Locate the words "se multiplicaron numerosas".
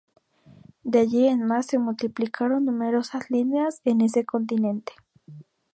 1.67-3.29